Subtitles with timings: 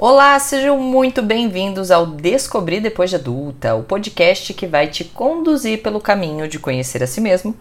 [0.00, 5.82] Olá, sejam muito bem-vindos ao Descobrir Depois de Adulta, o podcast que vai te conduzir
[5.82, 7.52] pelo caminho de conhecer a si mesmo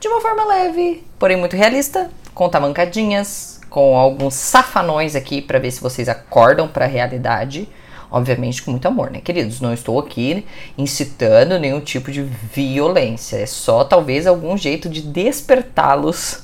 [0.00, 5.70] de uma forma leve, porém muito realista, com tamancadinhas, com alguns safanões aqui para ver
[5.70, 7.68] se vocês acordam para a realidade.
[8.10, 9.60] Obviamente com muito amor, né, queridos?
[9.60, 10.44] Não estou aqui
[10.76, 16.42] incitando nenhum tipo de violência, é só talvez algum jeito de despertá-los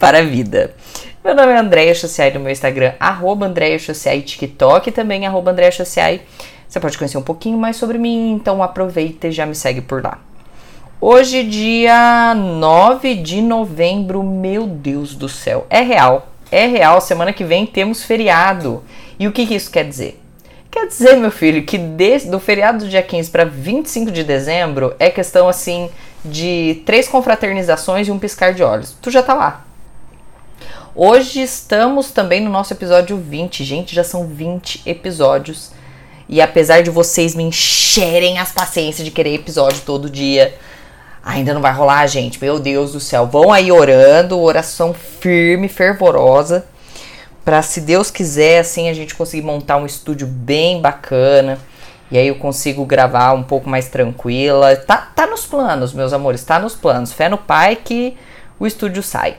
[0.00, 0.74] para a vida.
[1.22, 5.70] Meu nome é Andréia Chociai no meu Instagram, arroba Andréia Chociai, TikTok também arroba Andréia
[5.70, 6.22] Chociai.
[6.66, 10.02] Você pode conhecer um pouquinho mais sobre mim, então aproveita e já me segue por
[10.02, 10.18] lá.
[10.98, 17.44] Hoje, dia 9 de novembro, meu Deus do céu, é real, é real, semana que
[17.44, 18.82] vem temos feriado.
[19.18, 20.18] E o que, que isso quer dizer?
[20.70, 21.76] Quer dizer, meu filho, que
[22.30, 25.90] do feriado do dia 15 para 25 de dezembro é questão assim
[26.24, 28.96] de três confraternizações e um piscar de olhos.
[29.02, 29.66] Tu já tá lá,
[30.94, 33.62] Hoje estamos também no nosso episódio 20.
[33.62, 35.70] Gente, já são 20 episódios.
[36.28, 40.52] E apesar de vocês me encherem as paciências de querer episódio todo dia,
[41.24, 42.40] ainda não vai rolar, gente.
[42.40, 43.24] Meu Deus do céu.
[43.24, 46.66] Vão aí orando, oração firme, fervorosa,
[47.44, 51.56] para se Deus quiser, assim a gente conseguir montar um estúdio bem bacana.
[52.10, 54.74] E aí eu consigo gravar um pouco mais tranquila.
[54.74, 57.12] Tá, tá nos planos, meus amores, tá nos planos.
[57.12, 58.16] Fé no pai que
[58.58, 59.36] o estúdio sai.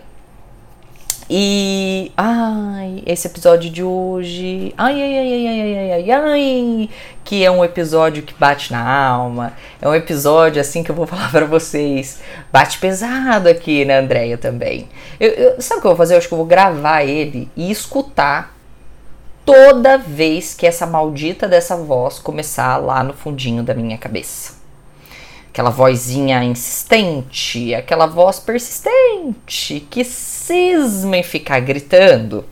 [1.33, 2.11] E.
[2.17, 4.73] Ai, esse episódio de hoje.
[4.77, 6.89] Ai, ai, ai, ai, ai, ai, ai, ai.
[7.23, 9.53] Que é um episódio que bate na alma.
[9.81, 12.19] É um episódio, assim, que eu vou falar para vocês.
[12.51, 14.89] Bate pesado aqui, né, Andréia, também.
[15.21, 16.15] Eu, eu, sabe o que eu vou fazer?
[16.15, 18.53] Eu acho que eu vou gravar ele e escutar
[19.45, 24.60] toda vez que essa maldita dessa voz começar lá no fundinho da minha cabeça
[25.51, 32.45] aquela vozinha insistente, aquela voz persistente que cisma em ficar gritando,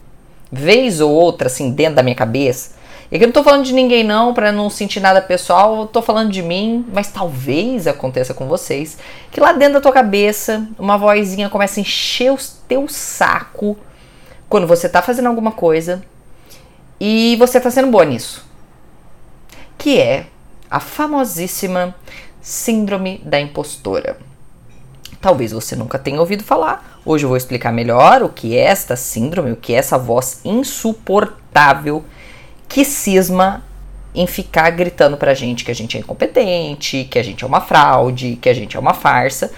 [0.52, 2.78] vez ou outra, assim, dentro da minha cabeça.
[3.10, 5.88] E aqui eu não tô falando de ninguém não, para não sentir nada pessoal, eu
[5.88, 8.98] tô falando de mim, mas talvez aconteça com vocês,
[9.32, 12.38] que lá dentro da tua cabeça, uma vozinha começa a encher o
[12.68, 13.78] teu saco
[14.50, 16.04] quando você tá fazendo alguma coisa
[17.00, 18.46] e você tá sendo boa nisso.
[19.78, 20.28] Que é
[20.70, 21.96] a famosíssima
[22.50, 24.18] Síndrome da impostora.
[25.22, 27.00] Talvez você nunca tenha ouvido falar.
[27.06, 30.42] Hoje eu vou explicar melhor o que é esta síndrome, o que é essa voz
[30.44, 32.04] insuportável
[32.68, 33.64] que cisma
[34.16, 37.62] em ficar gritando pra gente que a gente é incompetente, que a gente é uma
[37.62, 39.52] fraude, que a gente é uma farsa,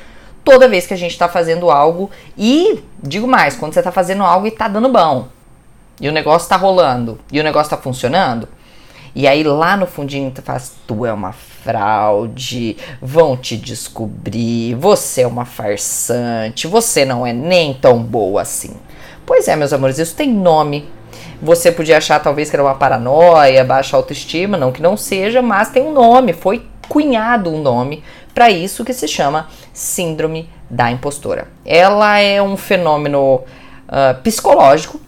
[0.44, 4.22] toda vez que a gente tá fazendo algo e, digo mais, quando você tá fazendo
[4.22, 5.29] algo e tá dando bom,
[6.02, 8.50] e o negócio tá rolando, e o negócio tá funcionando,
[9.16, 11.31] e aí lá no fundinho tu faz, tu é uma
[11.63, 18.75] fraude, vão te descobrir, você é uma farsante, você não é nem tão boa assim.
[19.25, 20.89] Pois é, meus amores, isso tem nome.
[21.41, 25.69] Você podia achar talvez que era uma paranoia, baixa autoestima, não que não seja, mas
[25.69, 31.47] tem um nome, foi cunhado um nome para isso que se chama síndrome da impostora.
[31.66, 34.99] Ela é um fenômeno uh, psicológico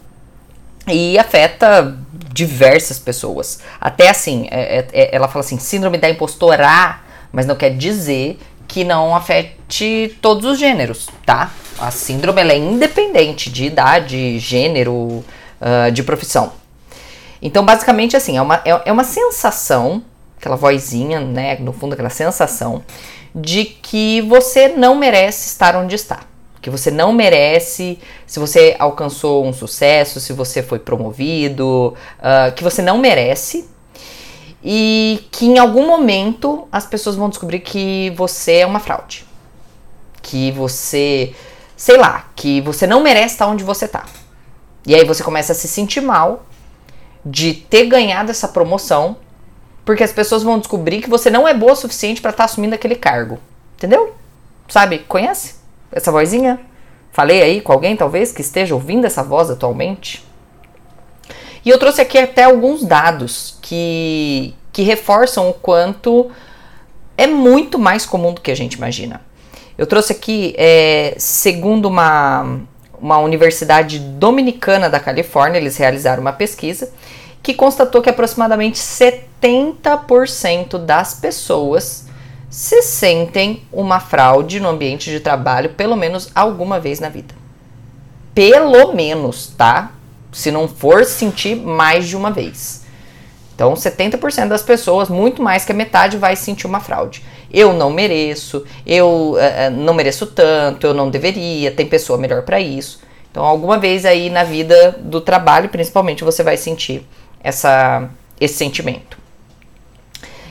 [0.88, 1.98] e afeta
[2.34, 3.60] diversas pessoas.
[3.80, 7.00] Até assim, é, é, é, ela fala assim, síndrome da impostora,
[7.32, 11.52] mas não quer dizer que não afete todos os gêneros, tá?
[11.80, 16.54] A síndrome é independente de idade, gênero, uh, de profissão.
[17.42, 20.04] Então, basicamente, assim, é uma, é, é uma sensação,
[20.38, 22.84] aquela vozinha, né, no fundo, aquela sensação
[23.36, 26.22] de que você não merece estar onde está
[26.64, 32.64] que você não merece, se você alcançou um sucesso, se você foi promovido, uh, que
[32.64, 33.70] você não merece
[34.64, 39.26] e que em algum momento as pessoas vão descobrir que você é uma fraude,
[40.22, 41.36] que você,
[41.76, 44.06] sei lá, que você não merece estar onde você está.
[44.88, 46.46] E aí você começa a se sentir mal
[47.26, 49.18] de ter ganhado essa promoção,
[49.84, 52.50] porque as pessoas vão descobrir que você não é boa o suficiente para estar tá
[52.50, 53.38] assumindo aquele cargo.
[53.76, 54.16] Entendeu?
[54.70, 55.00] Sabe?
[55.00, 55.63] Conhece?
[55.94, 56.60] Essa vozinha?
[57.12, 60.26] Falei aí com alguém, talvez, que esteja ouvindo essa voz atualmente?
[61.64, 66.30] E eu trouxe aqui até alguns dados que, que reforçam o quanto
[67.18, 69.22] é muito mais comum do que a gente imagina.
[69.78, 72.60] Eu trouxe aqui, é, segundo uma,
[73.00, 76.92] uma universidade dominicana da Califórnia, eles realizaram uma pesquisa
[77.42, 82.06] que constatou que aproximadamente 70% das pessoas
[82.54, 87.34] se sentem uma fraude no ambiente de trabalho pelo menos alguma vez na vida.
[88.36, 89.92] Pelo menos, tá?
[90.32, 92.86] Se não for sentir mais de uma vez.
[93.56, 97.24] Então, 70% das pessoas, muito mais que a metade, vai sentir uma fraude.
[97.52, 102.60] Eu não mereço, eu uh, não mereço tanto, eu não deveria, tem pessoa melhor para
[102.60, 103.02] isso.
[103.32, 107.04] Então, alguma vez aí na vida do trabalho, principalmente, você vai sentir
[107.44, 108.08] essa,
[108.40, 109.23] esse sentimento.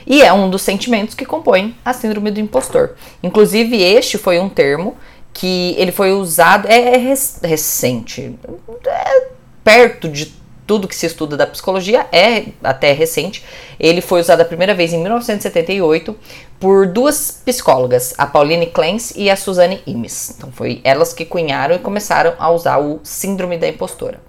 [0.05, 2.91] E é um dos sentimentos que compõem a síndrome do impostor.
[3.21, 4.97] Inclusive, este foi um termo
[5.33, 8.37] que ele foi usado, é, é recente,
[8.85, 9.27] é
[9.63, 13.43] perto de tudo que se estuda da psicologia, é até recente.
[13.79, 16.15] Ele foi usado a primeira vez em 1978
[16.59, 20.35] por duas psicólogas, a Pauline Clance e a Suzanne Imes.
[20.37, 24.21] Então foi elas que cunharam e começaram a usar o síndrome da impostora.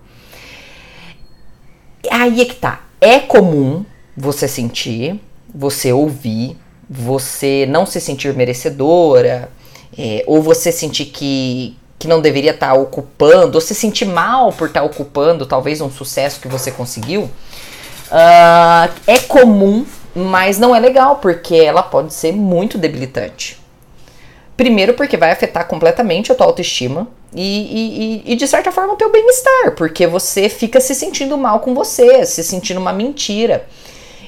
[2.11, 2.85] Aí é que tá.
[3.01, 3.85] É comum
[4.17, 5.21] você sentir,
[5.55, 6.57] você ouvir,
[6.89, 9.49] você não se sentir merecedora,
[9.97, 14.53] é, ou você sentir que, que não deveria estar tá ocupando, ou se sentir mal
[14.53, 20.75] por estar tá ocupando talvez um sucesso que você conseguiu, uh, é comum, mas não
[20.75, 23.63] é legal, porque ela pode ser muito debilitante.
[24.57, 28.97] Primeiro, porque vai afetar completamente a tua autoestima e, e, e de certa forma, o
[28.97, 33.67] teu bem-estar, porque você fica se sentindo mal com você, se sentindo uma mentira.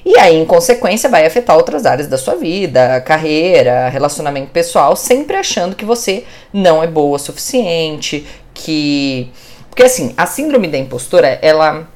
[0.06, 5.36] E aí, em consequência, vai afetar outras áreas da sua vida, carreira, relacionamento pessoal, sempre
[5.36, 6.22] achando que você
[6.52, 8.24] não é boa o suficiente,
[8.54, 9.28] que.
[9.68, 11.88] Porque assim, a síndrome da impostora, ela.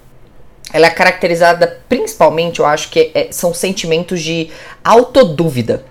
[0.72, 4.50] Ela é caracterizada principalmente, eu acho que é, são sentimentos de
[4.82, 5.84] autodúvida.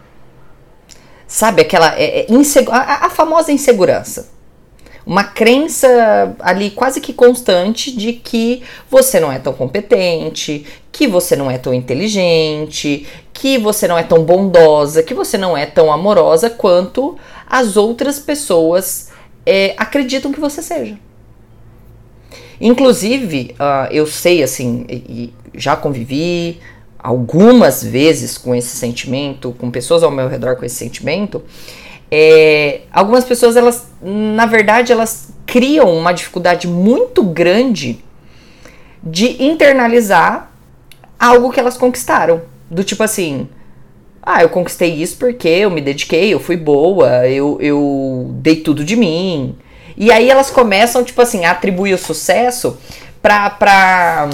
[1.26, 1.98] Sabe, aquela.
[1.98, 2.28] É, é,
[2.70, 4.39] a, a famosa insegurança
[5.06, 11.36] uma crença ali quase que constante de que você não é tão competente, que você
[11.36, 15.92] não é tão inteligente, que você não é tão bondosa, que você não é tão
[15.92, 17.18] amorosa quanto
[17.48, 19.10] as outras pessoas
[19.46, 20.98] é, acreditam que você seja.
[22.62, 26.60] Inclusive, uh, eu sei assim, e já convivi
[26.98, 31.42] algumas vezes com esse sentimento, com pessoas ao meu redor com esse sentimento,
[32.12, 38.04] é, algumas pessoas, elas, na verdade, elas criam uma dificuldade muito grande
[39.04, 40.52] de internalizar
[41.20, 42.42] algo que elas conquistaram.
[42.70, 43.50] Do tipo assim,
[44.22, 48.84] ah, eu conquistei isso porque eu me dediquei, eu fui boa, eu, eu dei tudo
[48.84, 49.56] de mim.
[49.98, 52.78] E aí elas começam, tipo assim, a atribuir o sucesso
[53.22, 54.30] pra, pra,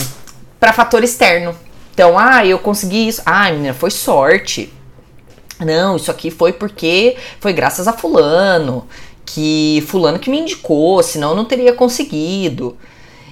[0.60, 1.56] pra fator externo.
[1.94, 3.22] Então, ah, eu consegui isso.
[3.26, 4.72] Ah, menina, foi sorte.
[5.60, 8.86] Não, isso aqui foi porque foi graças a fulano,
[9.26, 12.78] que fulano que me indicou, senão eu não teria conseguido.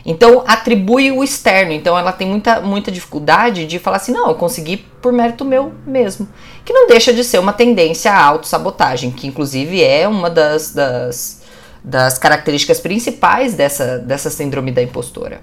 [0.05, 1.71] Então atribui o externo.
[1.71, 5.73] Então ela tem muita, muita dificuldade de falar assim: não, eu consegui por mérito meu
[5.85, 6.27] mesmo.
[6.65, 11.41] Que não deixa de ser uma tendência à autossabotagem, que inclusive é uma das, das,
[11.83, 15.41] das características principais dessa, dessa síndrome da impostora.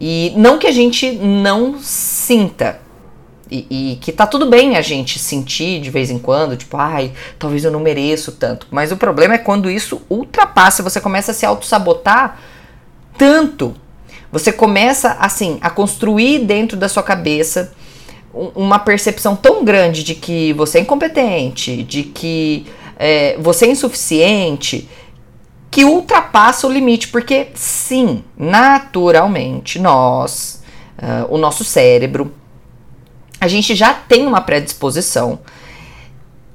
[0.00, 2.80] E não que a gente não sinta
[3.50, 7.12] e, e, que tá tudo bem a gente sentir de vez em quando, tipo, ai,
[7.38, 8.66] talvez eu não mereço tanto.
[8.70, 12.40] Mas o problema é quando isso ultrapassa, você começa a se auto-sabotar
[13.16, 13.74] tanto.
[14.30, 17.72] Você começa, assim, a construir dentro da sua cabeça
[18.32, 22.66] uma percepção tão grande de que você é incompetente, de que
[22.98, 24.88] é, você é insuficiente,
[25.70, 27.08] que ultrapassa o limite.
[27.08, 30.62] Porque, sim, naturalmente, nós,
[30.98, 32.32] uh, o nosso cérebro,
[33.40, 35.40] a gente já tem uma predisposição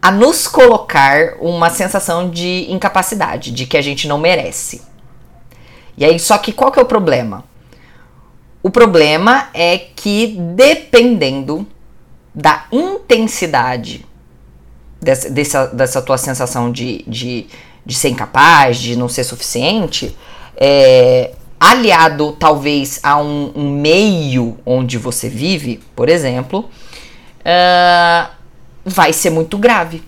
[0.02, 4.82] a nos colocar uma sensação de incapacidade, de que a gente não merece.
[5.98, 7.46] E aí, só que qual que é o problema?
[8.62, 11.66] O problema é que dependendo
[12.36, 14.06] da intensidade
[15.02, 17.48] dessa, dessa, dessa tua sensação de, de,
[17.86, 20.18] de ser incapaz, de não ser suficiente,
[20.58, 21.32] é,
[21.64, 26.70] aliado talvez a um, um meio onde você vive, por exemplo,
[27.40, 28.30] uh,
[28.84, 30.04] vai ser muito grave.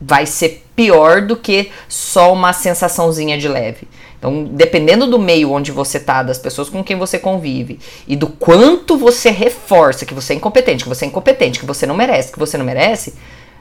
[0.00, 3.86] Vai ser pior do que só uma sensaçãozinha de leve.
[4.18, 7.78] Então, dependendo do meio onde você tá, das pessoas com quem você convive
[8.08, 11.86] e do quanto você reforça que você é incompetente, que você é incompetente, que você
[11.86, 13.14] não merece, que você não merece,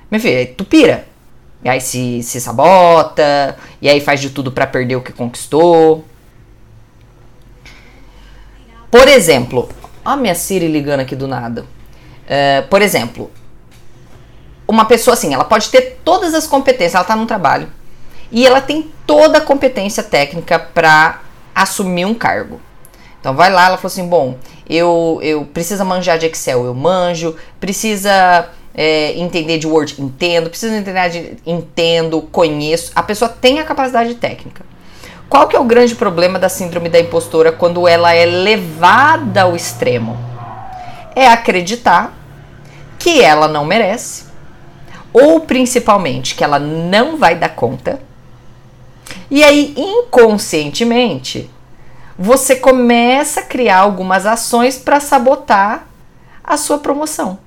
[0.09, 1.05] meu filho, tu pira.
[1.63, 6.03] E aí se, se sabota, e aí faz de tudo para perder o que conquistou.
[8.91, 9.69] Por exemplo,
[10.03, 11.61] a minha Siri ligando aqui do nada.
[11.61, 13.31] Uh, por exemplo,
[14.67, 17.69] uma pessoa assim, ela pode ter todas as competências, ela tá no trabalho
[18.31, 21.21] e ela tem toda a competência técnica para
[21.53, 22.61] assumir um cargo.
[23.19, 24.37] Então vai lá, ela falou assim: bom,
[24.69, 30.75] eu, eu precisa manjar de Excel, eu manjo, precisa é, entender de Word, entendo, precisa
[30.77, 32.91] entender de entendo, conheço.
[32.95, 34.63] A pessoa tem a capacidade técnica.
[35.29, 39.55] Qual que é o grande problema da síndrome da impostora quando ela é levada ao
[39.55, 40.17] extremo?
[41.15, 42.11] É acreditar
[42.97, 44.25] que ela não merece,
[45.13, 48.01] ou principalmente que ela não vai dar conta.
[49.29, 51.47] E aí, inconscientemente,
[52.17, 55.87] você começa a criar algumas ações para sabotar
[56.43, 57.37] a sua promoção.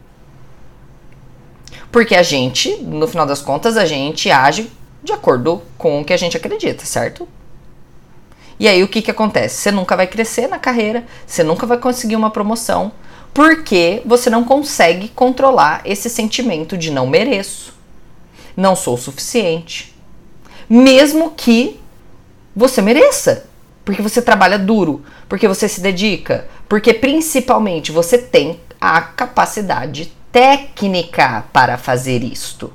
[1.90, 4.70] Porque a gente, no final das contas, a gente age
[5.02, 7.28] de acordo com o que a gente acredita, certo?
[8.62, 9.56] E aí o que, que acontece?
[9.56, 12.92] Você nunca vai crescer na carreira, você nunca vai conseguir uma promoção,
[13.34, 17.74] porque você não consegue controlar esse sentimento de não mereço,
[18.56, 19.92] não sou suficiente.
[20.70, 21.80] Mesmo que
[22.54, 23.46] você mereça,
[23.84, 31.46] porque você trabalha duro, porque você se dedica, porque principalmente você tem a capacidade técnica
[31.52, 32.72] para fazer isto.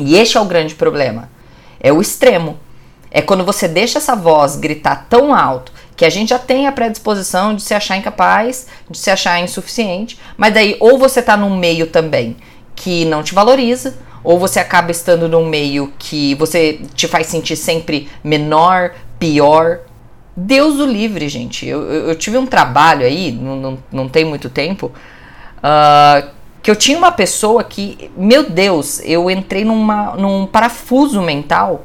[0.00, 1.30] E este é o grande problema.
[1.78, 2.65] É o extremo.
[3.16, 6.72] É quando você deixa essa voz gritar tão alto que a gente já tem a
[6.72, 11.56] predisposição de se achar incapaz, de se achar insuficiente, mas daí ou você está num
[11.56, 12.36] meio também
[12.74, 17.56] que não te valoriza, ou você acaba estando num meio que você te faz sentir
[17.56, 19.78] sempre menor, pior.
[20.36, 21.66] Deus o livre, gente.
[21.66, 24.92] Eu, eu, tive um trabalho aí, não, não, não tem muito tempo,
[25.56, 26.28] uh,
[26.62, 31.82] que eu tinha uma pessoa que, meu Deus, eu entrei numa, num parafuso mental,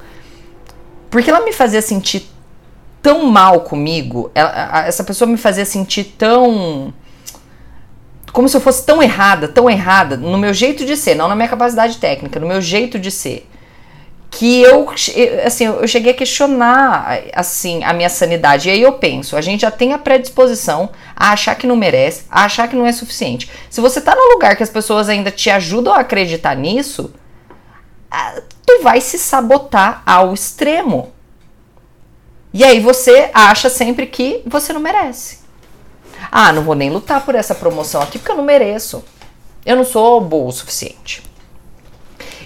[1.12, 2.26] porque ela me fazia sentir
[3.02, 6.94] tão mal comigo, ela, essa pessoa me fazia sentir tão.
[8.32, 11.36] Como se eu fosse tão errada, tão errada, no meu jeito de ser, não na
[11.36, 13.46] minha capacidade técnica, no meu jeito de ser.
[14.30, 14.90] Que eu,
[15.46, 18.70] assim, eu cheguei a questionar, assim, a minha sanidade.
[18.70, 22.24] E aí eu penso, a gente já tem a predisposição a achar que não merece,
[22.32, 23.50] a achar que não é suficiente.
[23.70, 27.14] Se você tá num lugar que as pessoas ainda te ajudam a acreditar nisso,
[28.66, 31.12] tu vai se sabotar ao extremo.
[32.54, 35.40] E aí você acha sempre que você não merece.
[36.32, 39.04] Ah, não vou nem lutar por essa promoção aqui porque eu não mereço.
[39.66, 41.24] Eu não sou boa o suficiente.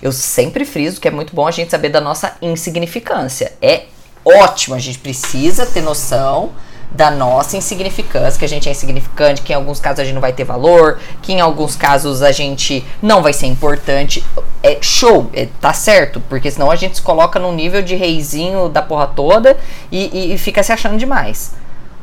[0.02, 3.54] Eu sempre friso que é muito bom a gente saber da nossa insignificância.
[3.62, 3.86] É
[4.24, 6.52] ótimo, a gente precisa ter noção
[6.92, 10.22] da nossa insignificância, que a gente é insignificante, que em alguns casos a gente não
[10.22, 14.24] vai ter valor, que em alguns casos a gente não vai ser importante.
[14.68, 18.68] É show, é, tá certo, porque senão a gente se coloca num nível de reizinho
[18.68, 19.56] da porra toda
[19.92, 21.54] e, e, e fica se achando demais.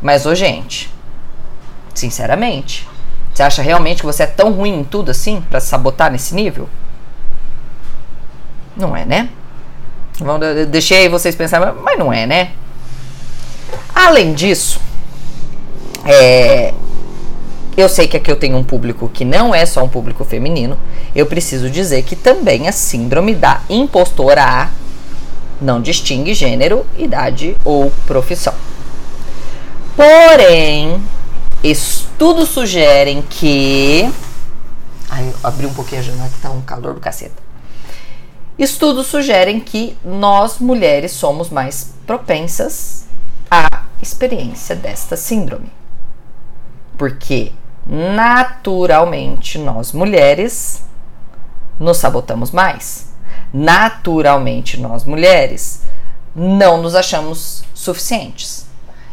[0.00, 0.88] Mas, ô gente,
[1.92, 2.88] sinceramente,
[3.35, 6.69] você acha realmente que você é tão ruim em tudo assim para sabotar nesse nível?
[8.76, 9.28] Não é, né?
[10.69, 12.52] Deixei vocês pensar, mas não é, né?
[13.92, 14.81] Além disso,
[16.07, 16.73] é,
[17.76, 20.78] eu sei que aqui eu tenho um público que não é só um público feminino.
[21.14, 24.70] Eu preciso dizer que também a síndrome da impostora A
[25.60, 28.54] não distingue gênero, idade ou profissão.
[29.96, 31.02] Porém,
[31.62, 34.10] estudos sugerem que.
[35.08, 37.42] Ai, eu abri um pouquinho a janela que tá um calor do caceta.
[38.58, 43.04] Estudos sugerem que nós mulheres somos mais propensas
[43.50, 45.70] a experiência desta síndrome.
[46.98, 47.52] Porque
[47.86, 50.84] naturalmente nós mulheres
[51.78, 53.12] nos sabotamos mais.
[53.52, 55.82] Naturalmente nós mulheres
[56.34, 58.66] não nos achamos suficientes.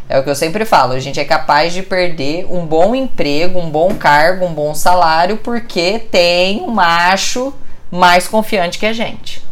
[0.08, 3.60] É o que eu sempre falo, a gente é capaz de perder um bom emprego,
[3.60, 7.54] um bom cargo, um bom salário porque tem um macho
[7.92, 9.48] mais confiante que a gente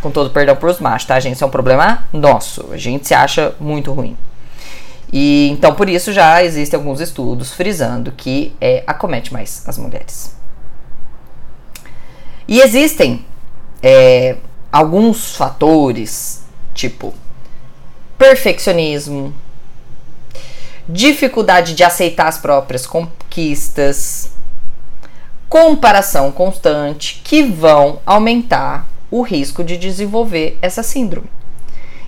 [0.00, 1.34] com todo perdão para os machos, tá, gente?
[1.34, 2.68] Isso é um problema nosso.
[2.72, 4.16] A gente se acha muito ruim.
[5.12, 10.36] E então por isso já existem alguns estudos frisando que é, acomete mais as mulheres.
[12.46, 13.24] E existem
[13.82, 14.36] é,
[14.72, 17.14] alguns fatores, tipo
[18.16, 19.32] perfeccionismo,
[20.88, 24.32] dificuldade de aceitar as próprias conquistas,
[25.48, 31.28] comparação constante, que vão aumentar o risco de desenvolver essa síndrome.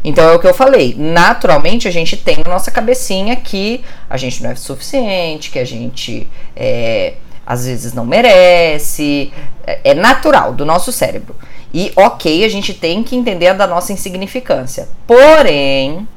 [0.02, 4.16] Então é o que eu falei, naturalmente a gente tem na nossa cabecinha que a
[4.16, 6.26] gente não é suficiente, que a gente
[6.56, 7.14] é,
[7.46, 9.32] às vezes não merece,
[9.66, 11.36] é, é natural do nosso cérebro.
[11.72, 14.88] E ok, a gente tem que entender da nossa insignificância.
[15.06, 16.08] Porém,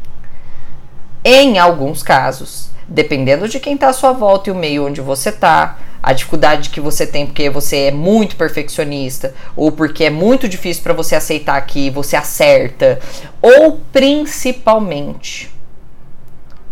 [1.24, 5.30] em alguns casos, dependendo de quem está à sua volta e o meio onde você
[5.30, 10.50] está, a dificuldade que você tem porque você é muito perfeccionista, ou porque é muito
[10.50, 13.00] difícil para você aceitar que você acerta,
[13.42, 15.50] ou principalmente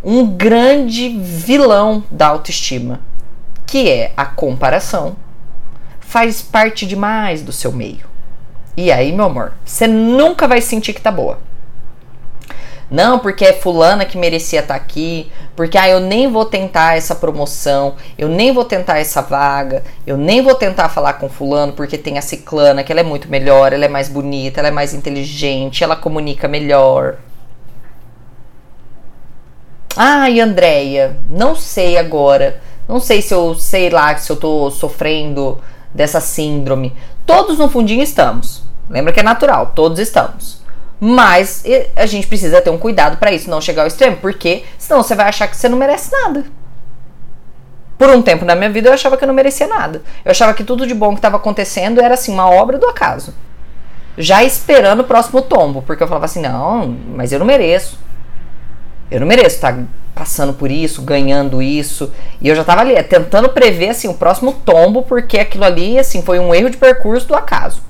[0.04, 3.00] um grande vilão da autoestima,
[3.66, 5.16] que é a comparação,
[6.00, 8.12] faz parte demais do seu meio.
[8.76, 11.40] E aí, meu amor, você nunca vai sentir que tá boa.
[12.92, 16.98] Não, porque é fulana que merecia estar tá aqui, porque ah, eu nem vou tentar
[16.98, 21.72] essa promoção, eu nem vou tentar essa vaga, eu nem vou tentar falar com fulano
[21.72, 24.72] porque tem a ciclana, que ela é muito melhor, ela é mais bonita, ela é
[24.72, 27.16] mais inteligente, ela comunica melhor.
[29.96, 32.62] Ai, Andréia, não sei agora.
[32.90, 35.62] Não sei se eu sei lá se eu tô sofrendo
[35.94, 36.94] dessa síndrome.
[37.26, 38.64] Todos no fundinho estamos.
[38.90, 40.61] Lembra que é natural, todos estamos.
[41.04, 41.64] Mas
[41.96, 45.16] a gente precisa ter um cuidado para isso não chegar ao extremo, porque senão você
[45.16, 46.46] vai achar que você não merece nada.
[47.98, 50.04] Por um tempo na minha vida eu achava que eu não merecia nada.
[50.24, 53.34] Eu achava que tudo de bom que estava acontecendo era assim uma obra do acaso.
[54.16, 57.98] Já esperando o próximo tombo, porque eu falava assim: "Não, mas eu não mereço.
[59.10, 62.12] Eu não mereço estar tá passando por isso, ganhando isso".
[62.40, 66.22] E eu já estava ali tentando prever assim o próximo tombo, porque aquilo ali assim
[66.22, 67.82] foi um erro de percurso do acaso.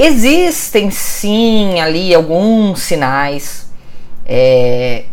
[0.00, 3.68] Existem sim ali alguns sinais
[4.24, 5.06] é,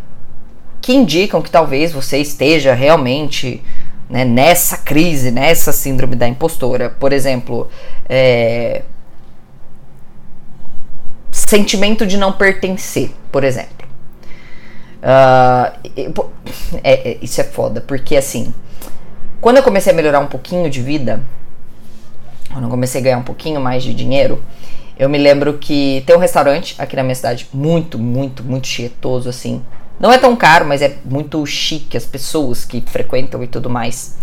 [0.80, 3.64] que indicam que talvez você esteja realmente
[4.08, 6.92] né, nessa crise, nessa síndrome da impostora.
[6.92, 7.68] Por exemplo,
[8.08, 8.84] é,
[11.32, 13.88] sentimento de não pertencer, por exemplo.
[15.02, 16.30] Uh,
[16.84, 18.54] é, isso é foda, porque assim,
[19.42, 21.22] quando eu comecei a melhorar um pouquinho de vida,
[22.52, 24.44] quando eu comecei a ganhar um pouquinho mais de dinheiro,
[24.98, 29.28] eu me lembro que tem um restaurante aqui na minha cidade muito, muito, muito chietoso
[29.30, 29.62] assim.
[30.00, 34.18] Não é tão caro, mas é muito chique as pessoas que frequentam e tudo mais.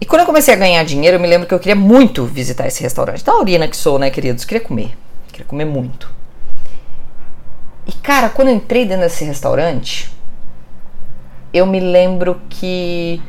[0.00, 2.66] E quando eu comecei a ganhar dinheiro, eu me lembro que eu queria muito visitar
[2.66, 3.24] esse restaurante.
[3.24, 4.44] Da urina que sou, né, queridos?
[4.44, 4.96] Queria comer.
[5.28, 6.10] Queria comer muito.
[7.86, 10.10] E cara, quando eu entrei dentro desse restaurante,
[11.52, 13.20] eu me lembro que.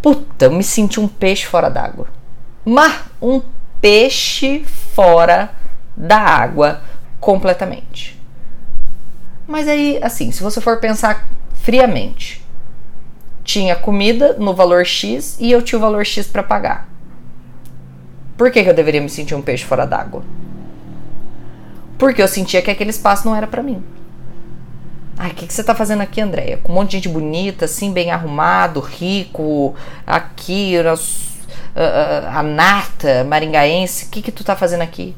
[0.00, 2.06] Puta, eu me senti um peixe fora d'água.
[2.64, 3.40] Mas um
[3.80, 4.64] peixe
[4.98, 5.50] fora
[5.96, 6.82] da água
[7.20, 8.20] completamente.
[9.46, 11.24] Mas aí, assim, se você for pensar
[11.54, 12.44] friamente,
[13.44, 16.88] tinha comida no valor X e eu tinha o valor X para pagar.
[18.36, 20.24] Por que, que eu deveria me sentir um peixe fora d'água?
[21.96, 23.80] Porque eu sentia que aquele espaço não era para mim.
[25.16, 26.56] Ai, o que, que você tá fazendo aqui, Andréia?
[26.56, 31.37] Com um monte de gente bonita, assim, bem arrumado, rico, aqui, nós
[31.74, 35.16] a, a nata maringaense, o que que tu tá fazendo aqui?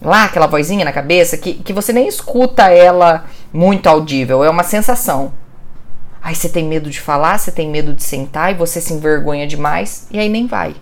[0.00, 4.64] Lá, aquela vozinha na cabeça, que, que você nem escuta ela muito audível, é uma
[4.64, 5.32] sensação.
[6.20, 9.46] Aí você tem medo de falar, você tem medo de sentar e você se envergonha
[9.46, 10.74] demais e aí nem vai.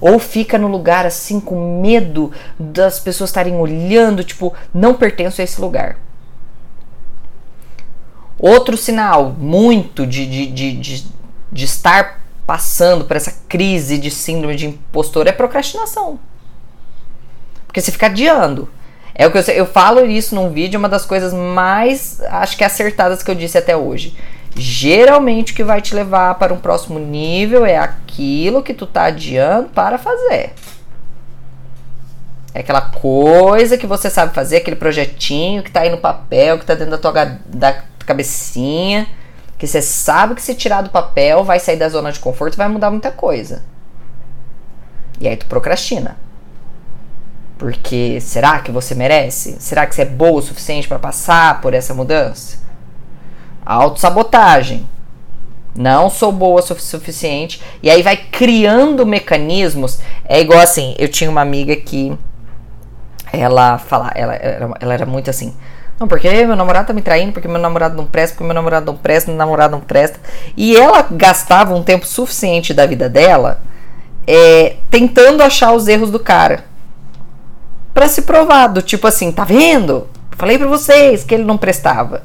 [0.00, 5.44] Ou fica no lugar assim com medo das pessoas estarem olhando, tipo, não pertenço a
[5.44, 5.96] esse lugar.
[8.38, 11.06] Outro sinal muito de, de, de, de,
[11.52, 12.19] de estar
[12.50, 16.18] passando por essa crise de síndrome de impostor é procrastinação.
[17.64, 18.68] Porque você fica adiando.
[19.14, 22.64] É o que eu, eu falo isso num vídeo, uma das coisas mais, acho que
[22.64, 24.16] acertadas que eu disse até hoje.
[24.56, 29.04] Geralmente o que vai te levar para um próximo nível é aquilo que tu tá
[29.04, 30.52] adiando para fazer.
[32.52, 36.66] É aquela coisa que você sabe fazer, aquele projetinho que tá aí no papel, que
[36.66, 39.06] tá dentro da tua da cabecinha
[39.60, 42.66] que você sabe que se tirar do papel vai sair da zona de conforto vai
[42.66, 43.62] mudar muita coisa.
[45.20, 46.16] E aí tu procrastina.
[47.58, 49.60] Porque será que você merece?
[49.60, 52.56] Será que você é boa o suficiente para passar por essa mudança?
[53.66, 54.88] Autossabotagem.
[55.76, 57.62] Não sou boa o suficiente.
[57.82, 60.00] E aí vai criando mecanismos.
[60.24, 62.16] É igual assim, eu tinha uma amiga que
[63.30, 65.54] ela fala, ela, ela, ela era muito assim.
[66.00, 68.86] Não, porque meu namorado tá me traindo, porque meu namorado não presta, porque meu namorado
[68.86, 70.18] não presta, meu namorado não presta.
[70.56, 73.60] E ela gastava um tempo suficiente da vida dela
[74.26, 76.64] é, tentando achar os erros do cara.
[77.92, 80.08] para se provar, do tipo assim, tá vendo?
[80.30, 82.22] Falei para vocês que ele não prestava.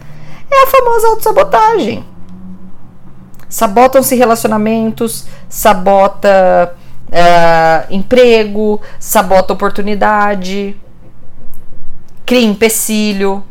[0.49, 2.05] É a famosa autossabotagem.
[3.49, 6.75] Sabotam-se relacionamentos, sabota
[7.07, 10.77] uh, emprego, sabota oportunidade,
[12.25, 13.43] cria empecilho.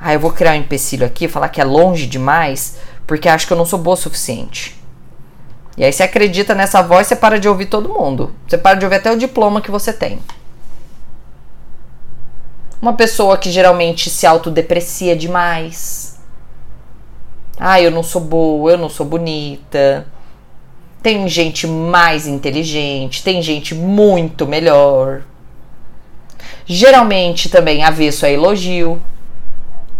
[0.00, 3.52] Ah, eu vou criar um empecilho aqui, falar que é longe demais, porque acho que
[3.52, 4.78] eu não sou boa o suficiente.
[5.76, 8.34] E aí você acredita nessa voz, você para de ouvir todo mundo.
[8.46, 10.20] Você para de ouvir até o diploma que você tem.
[12.80, 16.18] Uma pessoa que geralmente se autodeprecia demais.
[17.58, 20.06] Ah, eu não sou boa, eu não sou bonita.
[21.02, 25.22] Tem gente mais inteligente, tem gente muito melhor.
[26.66, 29.00] Geralmente também avesso a elogio.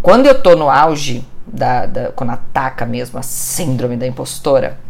[0.09, 4.81] Quando eu tô no auge, da, da, quando ataca mesmo a síndrome da impostora,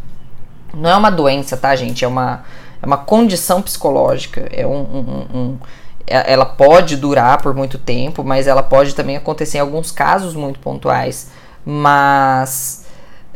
[0.73, 2.05] não é uma doença, tá, gente?
[2.05, 2.45] É uma,
[2.81, 4.47] é uma condição psicológica.
[4.49, 5.57] É um, um, um,
[6.07, 10.35] é, ela pode durar por muito tempo, mas ela pode também acontecer em alguns casos
[10.35, 11.31] muito pontuais.
[11.65, 12.85] Mas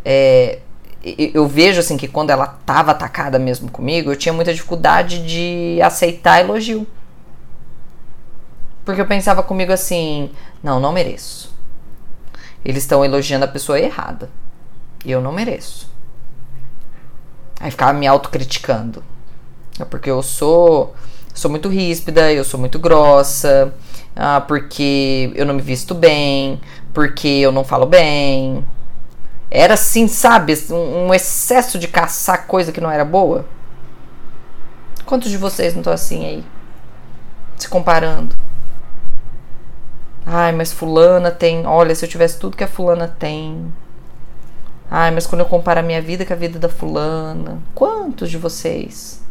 [0.05, 0.59] é,
[1.03, 5.81] eu vejo assim que quando ela estava atacada mesmo comigo, eu tinha muita dificuldade de
[5.81, 6.87] aceitar elogio.
[8.85, 10.31] Porque eu pensava comigo assim:
[10.63, 11.51] não, não mereço
[12.63, 14.29] eles estão elogiando a pessoa errada.
[15.05, 15.91] Eu não mereço.
[17.59, 19.03] Aí ficava me autocriticando.
[19.79, 20.93] É porque eu sou,
[21.33, 23.73] sou muito ríspida, eu sou muito grossa,
[24.15, 26.61] ah, porque eu não me visto bem,
[26.93, 28.65] porque eu não falo bem.
[29.49, 30.53] Era assim, sabe?
[30.71, 33.45] Um excesso de caçar coisa que não era boa.
[35.05, 36.43] Quantos de vocês não estão assim aí?
[37.57, 38.35] Se comparando.
[40.25, 41.65] Ai, mas fulana tem.
[41.65, 43.73] Olha, se eu tivesse tudo que a fulana tem.
[44.89, 47.59] Ai, mas quando eu comparo a minha vida com a vida da fulana.
[47.75, 49.21] Quantos de vocês?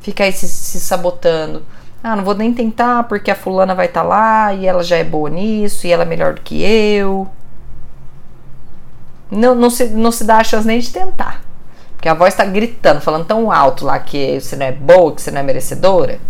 [0.00, 1.64] Fica aí se, se sabotando.
[2.02, 4.96] Ah, não vou nem tentar porque a fulana vai estar tá lá e ela já
[4.96, 7.28] é boa nisso e ela é melhor do que eu.
[9.28, 11.42] Não, não, se, não se dá a chance nem de tentar.
[11.96, 15.22] Porque a voz está gritando, falando tão alto lá que você não é boa, que
[15.22, 16.20] você não é merecedora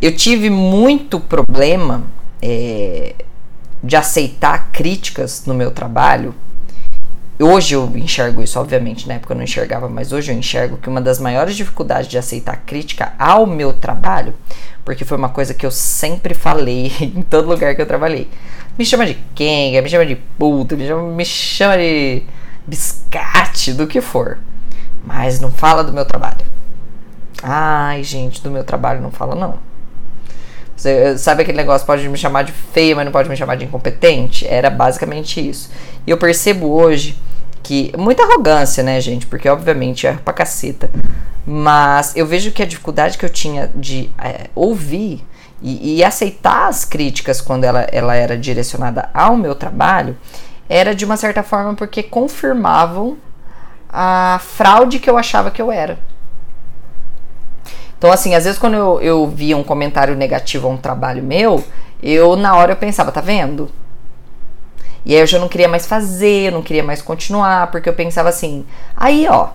[0.00, 2.04] eu tive muito problema
[2.42, 3.14] é,
[3.82, 6.34] de aceitar críticas no meu trabalho.
[7.38, 10.88] Hoje eu enxergo isso, obviamente, na época eu não enxergava, mas hoje eu enxergo que
[10.88, 14.34] uma das maiores dificuldades de aceitar crítica ao meu trabalho,
[14.84, 18.28] porque foi uma coisa que eu sempre falei em todo lugar que eu trabalhei.
[18.78, 22.22] Me chama de quenga, me chama de puta, me chama, me chama de
[22.66, 24.38] biscate, do que for.
[25.04, 26.44] Mas não fala do meu trabalho.
[27.42, 29.58] Ai, gente, do meu trabalho não fala não.
[30.76, 33.64] Você, sabe aquele negócio, pode me chamar de feia, mas não pode me chamar de
[33.64, 34.46] incompetente?
[34.46, 35.70] Era basicamente isso.
[36.06, 37.18] E eu percebo hoje
[37.62, 37.92] que.
[37.96, 39.26] Muita arrogância, né, gente?
[39.26, 40.90] Porque obviamente é pra caceta.
[41.46, 45.24] Mas eu vejo que a dificuldade que eu tinha de é, ouvir
[45.62, 50.16] e, e, aceitar as críticas quando ela, ela era direcionada ao meu trabalho
[50.68, 53.16] era de uma certa forma porque confirmavam
[53.88, 55.98] a fraude que eu achava que eu era.
[57.98, 61.64] Então, assim, às vezes quando eu, eu via um comentário negativo a um trabalho meu,
[62.02, 63.70] eu na hora eu pensava, tá vendo?
[65.04, 68.28] E aí eu já não queria mais fazer, não queria mais continuar, porque eu pensava
[68.28, 69.50] assim, aí ó,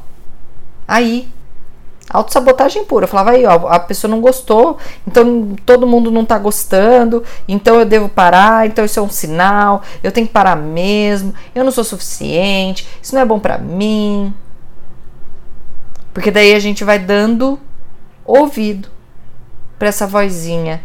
[0.87, 1.29] aí,
[2.09, 3.03] autossabotagem pura.
[3.03, 7.79] Eu falava aí, ó, a pessoa não gostou, então todo mundo não tá gostando, então
[7.79, 11.71] eu devo parar, então isso é um sinal, eu tenho que parar mesmo, eu não
[11.71, 14.33] sou suficiente, isso não é bom para mim.
[16.13, 17.59] Porque daí a gente vai dando
[18.25, 18.89] ouvido
[19.77, 20.81] para essa vozinha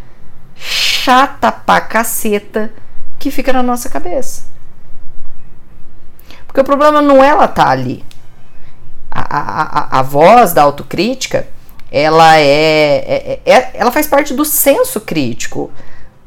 [0.54, 2.72] chata pra caceta
[3.18, 4.44] que fica na nossa cabeça.
[6.46, 8.04] Porque o problema não é ela tá ali.
[9.10, 11.46] A, a, a, a voz da autocrítica,
[11.92, 15.70] ela é, é, é, ela faz parte do senso crítico.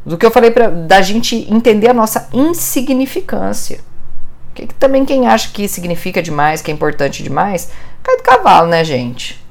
[0.06, 3.80] Do que eu falei pra, da gente entender a nossa insignificância.
[4.54, 8.68] Que, que também quem acha que significa demais, que é importante demais, cai do cavalo,
[8.68, 9.44] né, gente?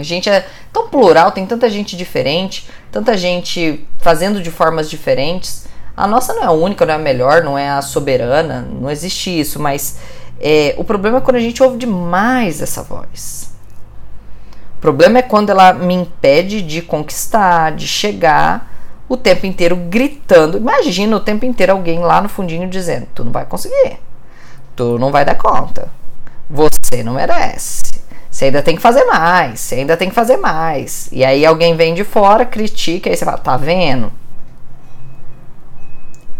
[0.00, 5.66] A gente é tão plural, tem tanta gente diferente, tanta gente fazendo de formas diferentes.
[5.96, 8.90] A nossa não é a única, não é a melhor, não é a soberana, não
[8.90, 9.98] existe isso, mas
[10.40, 13.52] é, o problema é quando a gente ouve demais essa voz.
[14.76, 18.72] O problema é quando ela me impede de conquistar, de chegar
[19.08, 20.56] o tempo inteiro gritando.
[20.58, 23.98] Imagina o tempo inteiro alguém lá no fundinho dizendo: Tu não vai conseguir,
[24.76, 25.88] tu não vai dar conta,
[26.48, 28.00] você não merece.
[28.38, 31.08] Você ainda tem que fazer mais, você ainda tem que fazer mais.
[31.10, 34.12] E aí alguém vem de fora, critica, aí você fala, tá vendo?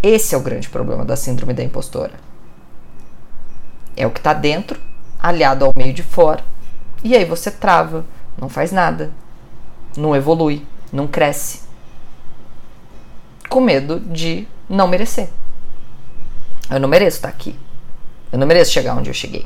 [0.01, 2.13] Esse é o grande problema da síndrome da impostora.
[3.97, 4.79] É o que tá dentro,
[5.21, 6.41] aliado ao meio de fora.
[7.03, 8.05] E aí você trava,
[8.39, 9.11] não faz nada,
[9.97, 11.63] não evolui, não cresce.
[13.49, 15.27] Com medo de não merecer.
[16.71, 17.59] Eu não mereço estar aqui.
[18.31, 19.45] Eu não mereço chegar onde eu cheguei.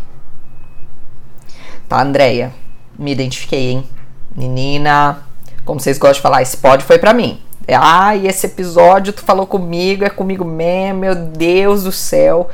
[1.87, 2.53] Tá, Andréia?
[2.97, 3.89] Me identifiquei, hein?
[4.35, 5.23] Menina,
[5.65, 7.41] como vocês gostam de falar, esse pódio foi para mim.
[7.67, 12.49] Ai, esse episódio tu falou comigo, é comigo mesmo, meu Deus do céu.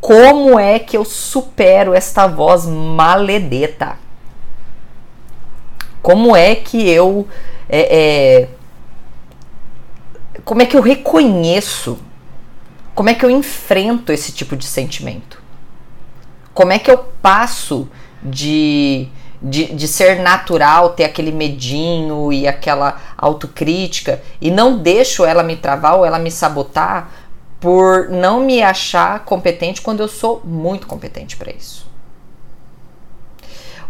[0.00, 3.96] Como é que eu supero esta voz maledeta?
[6.00, 7.26] Como é que eu.
[7.68, 8.48] É, é,
[10.44, 11.98] como é que eu reconheço?
[12.94, 15.35] Como é que eu enfrento esse tipo de sentimento?
[16.56, 17.86] Como é que eu passo
[18.22, 19.08] de,
[19.42, 25.54] de, de ser natural, ter aquele medinho e aquela autocrítica e não deixo ela me
[25.54, 27.10] travar ou ela me sabotar
[27.60, 31.86] por não me achar competente quando eu sou muito competente para isso?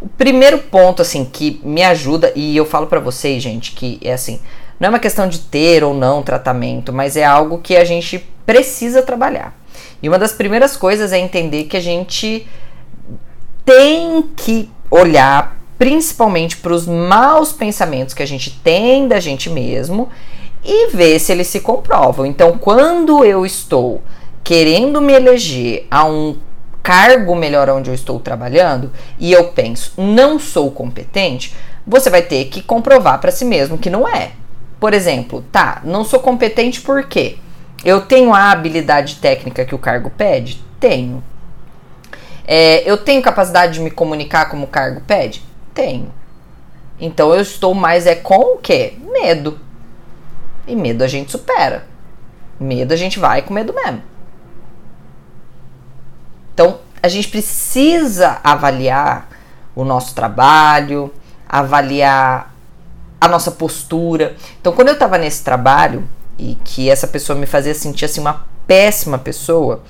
[0.00, 4.12] O primeiro ponto assim que me ajuda e eu falo para vocês, gente, que é
[4.12, 4.40] assim,
[4.80, 8.18] não é uma questão de ter ou não tratamento, mas é algo que a gente
[8.44, 9.54] precisa trabalhar.
[10.02, 12.46] E uma das primeiras coisas é entender que a gente
[13.64, 20.08] tem que olhar principalmente para os maus pensamentos que a gente tem da gente mesmo
[20.64, 22.24] e ver se eles se comprovam.
[22.24, 24.02] Então, quando eu estou
[24.42, 26.36] querendo me eleger a um
[26.82, 31.52] cargo melhor onde eu estou trabalhando e eu penso, não sou competente,
[31.86, 34.32] você vai ter que comprovar para si mesmo que não é.
[34.78, 37.38] Por exemplo, tá, não sou competente por quê?
[37.86, 40.60] Eu tenho a habilidade técnica que o cargo pede?
[40.80, 41.22] Tenho.
[42.44, 45.40] É, eu tenho capacidade de me comunicar como o cargo pede?
[45.72, 46.12] Tenho.
[46.98, 48.98] Então eu estou mais é com o quê?
[49.12, 49.60] Medo.
[50.66, 51.86] E medo a gente supera.
[52.58, 54.02] Medo a gente vai com medo mesmo.
[56.52, 59.28] Então, a gente precisa avaliar
[59.76, 61.14] o nosso trabalho,
[61.48, 62.52] avaliar
[63.20, 64.34] a nossa postura.
[64.60, 68.46] Então, quando eu estava nesse trabalho e que essa pessoa me fazia sentir assim uma
[68.66, 69.82] péssima pessoa,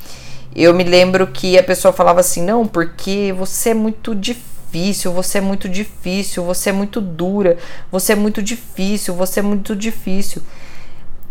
[0.55, 5.39] eu me lembro que a pessoa falava assim: "Não, porque você é muito difícil, você
[5.39, 7.59] é muito difícil, você é muito dura,
[7.91, 10.43] você é muito difícil, você é muito difícil".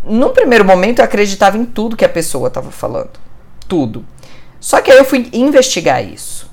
[0.04, 3.18] No primeiro momento eu acreditava em tudo que a pessoa estava falando.
[3.68, 4.04] Tudo.
[4.60, 6.48] Só que aí eu fui investigar isso.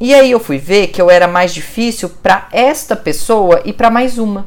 [0.00, 3.90] E aí eu fui ver que eu era mais difícil para esta pessoa e para
[3.90, 4.46] mais uma.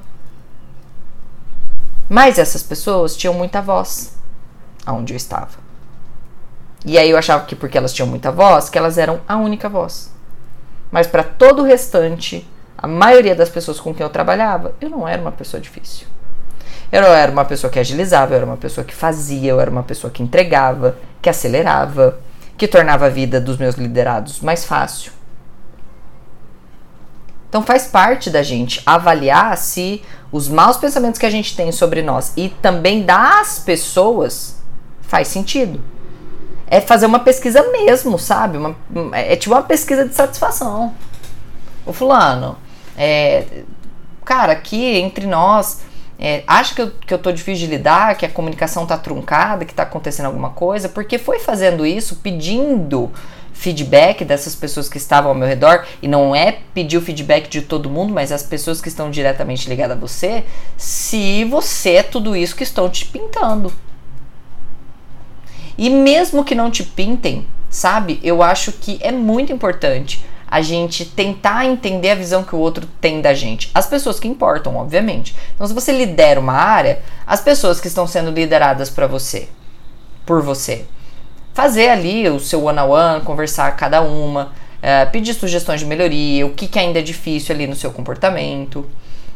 [2.14, 4.18] Mas essas pessoas tinham muita voz
[4.86, 5.60] aonde eu estava.
[6.86, 9.70] E aí eu achava que porque elas tinham muita voz, que elas eram a única
[9.70, 10.12] voz.
[10.92, 12.46] Mas para todo o restante,
[12.78, 16.06] a maioria das pessoas com quem eu trabalhava, eu não era uma pessoa difícil.
[16.92, 19.84] Eu era uma pessoa que agilizava, eu era uma pessoa que fazia, eu era uma
[19.84, 22.20] pessoa que entregava, que acelerava,
[22.58, 25.14] que tornava a vida dos meus liderados mais fácil.
[27.52, 32.02] Então faz parte da gente avaliar se os maus pensamentos que a gente tem sobre
[32.02, 34.56] nós e também das pessoas
[35.02, 35.82] faz sentido.
[36.66, 38.58] É fazer uma pesquisa mesmo, sabe?
[38.58, 38.74] Uma,
[39.12, 40.96] é tipo uma pesquisa de satisfação.
[41.86, 42.56] O fulano,
[42.98, 43.64] é,
[44.24, 45.82] cara, aqui entre nós,
[46.18, 49.74] é, que eu, que eu tô difícil de lidar, que a comunicação tá truncada, que
[49.74, 53.12] tá acontecendo alguma coisa, porque foi fazendo isso pedindo
[53.62, 57.62] feedback dessas pessoas que estavam ao meu redor, e não é pedir o feedback de
[57.62, 60.44] todo mundo, mas as pessoas que estão diretamente ligadas a você,
[60.76, 63.72] se você é tudo isso que estão te pintando.
[65.78, 68.20] E mesmo que não te pintem, sabe?
[68.24, 72.88] Eu acho que é muito importante a gente tentar entender a visão que o outro
[73.00, 73.70] tem da gente.
[73.76, 75.36] As pessoas que importam, obviamente.
[75.54, 79.48] Então, se você lidera uma área, as pessoas que estão sendo lideradas para você,
[80.26, 80.86] por você,
[81.54, 86.46] fazer ali o seu one-on-one, -on -one, conversar cada uma, é, pedir sugestões de melhoria,
[86.46, 88.86] o que, que ainda é difícil ali no seu comportamento.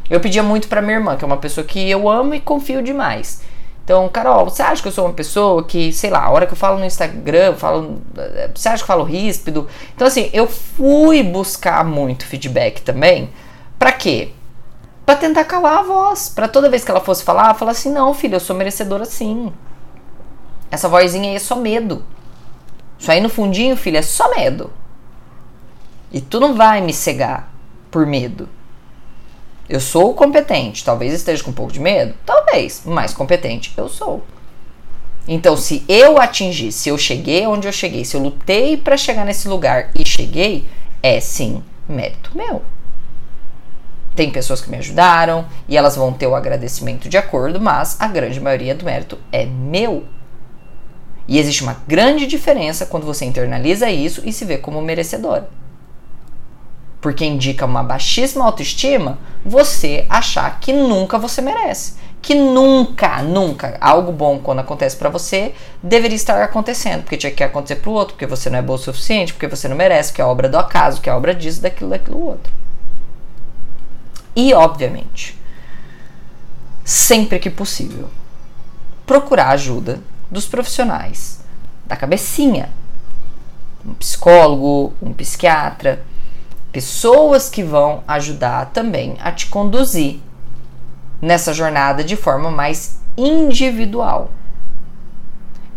[0.10, 2.82] Eu pedia muito para minha irmã, que é uma pessoa que eu amo e confio
[2.82, 3.42] demais.
[3.84, 6.54] Então, Carol, você acha que eu sou uma pessoa que, sei lá, a hora que
[6.54, 8.02] eu falo no Instagram, falo,
[8.54, 9.68] você acha que eu falo ríspido?
[9.96, 13.30] Então, assim, eu fui buscar muito feedback também.
[13.78, 14.30] Pra quê?
[15.06, 16.30] Pra tentar calar a voz.
[16.30, 19.54] Pra toda vez que ela fosse falar, falar assim: não, filho, eu sou merecedora sim.
[20.70, 22.04] Essa vozinha aí é só medo.
[22.98, 24.72] Isso aí no fundinho, filho, é só medo.
[26.12, 27.52] E tu não vai me cegar
[27.92, 28.50] por medo.
[29.68, 34.24] Eu sou competente, talvez esteja com um pouco de medo, talvez, mas competente eu sou.
[35.28, 39.26] Então, se eu atingi, se eu cheguei onde eu cheguei, se eu lutei para chegar
[39.26, 40.68] nesse lugar e cheguei,
[41.02, 42.62] é sim mérito meu.
[44.16, 48.08] Tem pessoas que me ajudaram e elas vão ter o agradecimento de acordo, mas a
[48.08, 50.06] grande maioria do mérito é meu.
[51.28, 55.50] E existe uma grande diferença quando você internaliza isso e se vê como merecedora
[57.06, 61.94] porque indica uma baixíssima autoestima, você achar que nunca você merece.
[62.20, 67.44] Que nunca, nunca, algo bom quando acontece para você deveria estar acontecendo, porque tinha que
[67.44, 70.20] acontecer pro outro, porque você não é bom o suficiente, porque você não merece, que
[70.20, 72.52] é obra do acaso, que é obra disso, daquilo, daquilo outro.
[74.36, 75.40] E, obviamente,
[76.84, 78.10] sempre que possível,
[79.06, 80.00] procurar ajuda
[80.36, 81.40] dos profissionais
[81.86, 82.70] da cabecinha.
[83.84, 86.04] Um psicólogo, um psiquiatra,
[86.72, 90.20] pessoas que vão ajudar também a te conduzir
[91.22, 94.30] nessa jornada de forma mais individual.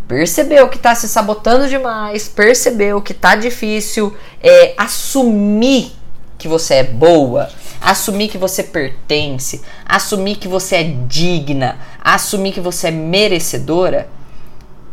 [0.08, 5.92] Percebeu que está se sabotando demais, percebeu que está difícil é, assumir
[6.38, 12.60] que você é boa, assumir que você pertence, assumir que você é digna, assumir que
[12.60, 14.08] você é merecedora,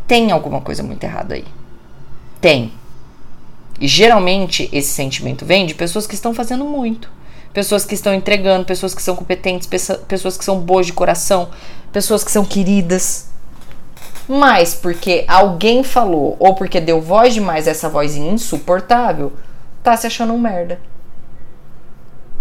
[0.06, 1.44] tem alguma coisa muito errada aí.
[2.40, 2.72] Tem.
[3.80, 7.10] E geralmente esse sentimento vem de pessoas que estão fazendo muito,
[7.52, 9.68] pessoas que estão entregando, pessoas que são competentes,
[10.08, 11.50] pessoas que são boas de coração,
[11.92, 13.28] pessoas que são queridas.
[14.28, 19.32] Mas porque alguém falou ou porque deu voz demais essa vozinha insuportável,
[19.82, 20.80] tá se achando um merda.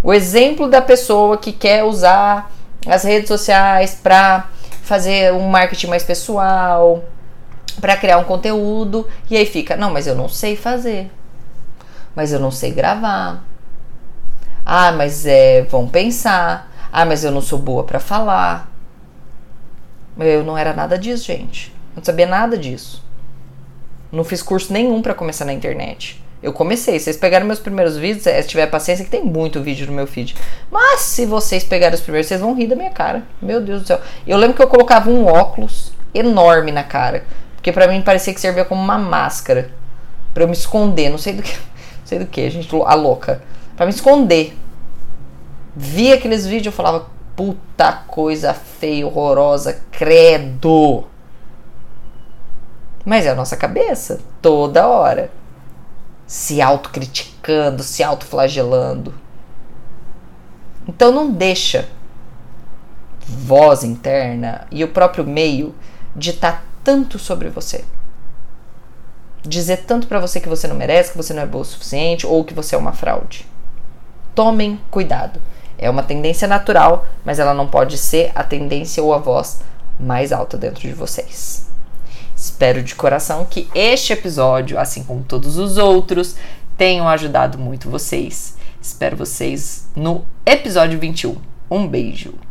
[0.01, 2.51] O exemplo da pessoa que quer usar
[2.87, 4.49] as redes sociais para
[4.83, 7.03] fazer um marketing mais pessoal,
[7.79, 11.11] para criar um conteúdo e aí fica, não, mas eu não sei fazer.
[12.15, 13.43] Mas eu não sei gravar.
[14.65, 16.71] Ah, mas é, vão pensar.
[16.91, 18.71] Ah, mas eu não sou boa para falar.
[20.17, 21.69] Eu não era nada disso, gente.
[21.91, 23.03] Eu não sabia nada disso.
[24.11, 26.23] Não fiz curso nenhum para começar na internet.
[26.41, 26.99] Eu comecei.
[26.99, 30.35] Vocês pegaram meus primeiros vídeos, se tiver paciência, que tem muito vídeo no meu feed.
[30.71, 33.23] Mas se vocês pegarem os primeiros, vocês vão rir da minha cara.
[33.41, 33.99] Meu Deus do céu.
[34.25, 37.25] Eu lembro que eu colocava um óculos enorme na cara.
[37.65, 39.71] Porque para mim parecia que servia como uma máscara.
[40.35, 41.09] para eu me esconder.
[41.09, 41.51] Não sei do que.
[41.57, 42.69] Não sei do que, gente.
[42.85, 43.41] A louca.
[43.75, 44.55] para me esconder.
[45.75, 51.05] Via aqueles vídeos eu falava, puta coisa feia, horrorosa, credo.
[53.03, 55.31] Mas é a nossa cabeça, toda hora
[56.27, 59.11] se autocriticando, se autoflagelando.
[60.87, 61.89] Então não deixa
[63.21, 65.73] voz interna e o próprio meio
[66.15, 67.83] ditar tanto sobre você.
[69.43, 72.25] Dizer tanto para você que você não merece, que você não é boa o suficiente
[72.25, 73.45] ou que você é uma fraude.
[74.35, 75.41] Tomem cuidado.
[75.77, 79.61] É uma tendência natural, mas ela não pode ser a tendência ou a voz
[79.99, 81.67] mais alta dentro de vocês.
[82.35, 86.35] Espero de coração que este episódio, assim como todos os outros,
[86.77, 88.55] tenham ajudado muito vocês.
[88.81, 91.37] Espero vocês no episódio 21.
[91.69, 92.44] Um beijo!